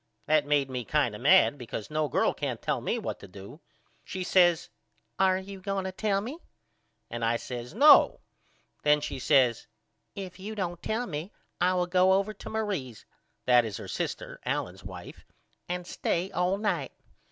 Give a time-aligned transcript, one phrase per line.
[0.25, 3.59] That made me kind of mad because no girl can't tell me what to do.
[4.03, 4.69] She says
[5.19, 6.39] Are you going to tell me?
[7.11, 8.19] and I says No.
[8.81, 9.67] Then she says
[10.15, 13.05] If you don't tell me I will go over to Marie's
[13.45, 15.23] that is her sister Allen's wife
[15.69, 16.93] and stay all night.